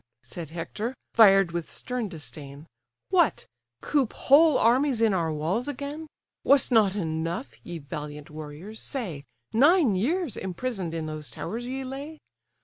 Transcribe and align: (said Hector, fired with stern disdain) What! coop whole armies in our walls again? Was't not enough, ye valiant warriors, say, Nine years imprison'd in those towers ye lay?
(said 0.23 0.49
Hector, 0.49 0.95
fired 1.13 1.51
with 1.51 1.69
stern 1.69 2.09
disdain) 2.09 2.65
What! 3.09 3.45
coop 3.81 4.13
whole 4.13 4.57
armies 4.57 4.99
in 4.99 5.13
our 5.13 5.31
walls 5.31 5.67
again? 5.67 6.07
Was't 6.43 6.71
not 6.71 6.95
enough, 6.95 7.53
ye 7.63 7.77
valiant 7.77 8.31
warriors, 8.31 8.79
say, 8.79 9.25
Nine 9.53 9.93
years 9.95 10.35
imprison'd 10.37 10.95
in 10.95 11.05
those 11.05 11.29
towers 11.29 11.67
ye 11.67 11.83
lay? 11.83 12.17